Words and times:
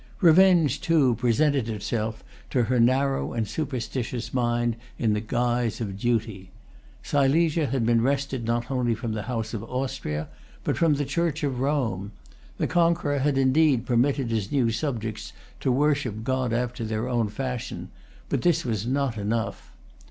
Revenge, 0.19 0.81
too, 0.81 1.13
presented 1.13 1.69
itself 1.69 2.23
to 2.49 2.63
her 2.63 2.79
narrow 2.79 3.33
and 3.33 3.47
superstitious 3.47 4.33
mind 4.33 4.75
in 4.97 5.13
the 5.13 5.21
guise 5.21 5.79
of 5.79 5.95
duty. 5.99 6.49
Silesia 7.03 7.67
had 7.67 7.85
been 7.85 8.01
wrested 8.01 8.43
not 8.43 8.71
only 8.71 8.95
from 8.95 9.11
the 9.13 9.21
House 9.29 9.53
of 9.53 9.63
Austria, 9.63 10.27
but 10.63 10.75
from 10.75 10.95
the 10.95 11.05
Church 11.05 11.43
of 11.43 11.59
Rome. 11.59 12.13
The 12.57 12.65
conqueror 12.65 13.19
had 13.19 13.37
indeed 13.37 13.85
permitted 13.85 14.31
his 14.31 14.51
new 14.51 14.71
subjects 14.71 15.33
to 15.59 15.71
worship 15.71 16.23
God 16.23 16.51
after 16.51 16.83
their 16.83 17.07
own 17.07 17.27
fashion; 17.29 17.89
but 18.27 18.41
this 18.41 18.65
was 18.65 18.87
not 18.87 19.19
enough. 19.19 19.71